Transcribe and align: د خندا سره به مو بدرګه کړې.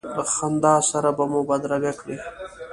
د 0.15 0.17
خندا 0.33 0.75
سره 0.91 1.09
به 1.17 1.23
مو 1.31 1.41
بدرګه 1.49 1.93
کړې. 1.99 2.17